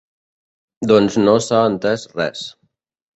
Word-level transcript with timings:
Doncs 0.91 1.17
no 1.25 1.35
s’ha 1.49 1.59
entès 1.73 2.07
res. 2.15 2.43